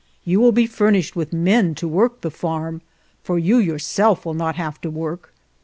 [0.25, 2.81] You will be fur nished with men to work the farm,
[3.21, 5.31] for you yourself will not have to work.